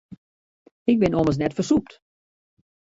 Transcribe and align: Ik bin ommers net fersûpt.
Ik 0.91 0.97
bin 1.01 1.15
ommers 1.19 1.39
net 1.41 1.55
fersûpt. 1.57 1.91